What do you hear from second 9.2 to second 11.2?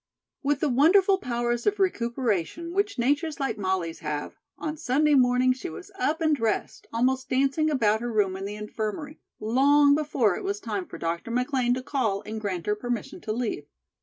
long before it was time for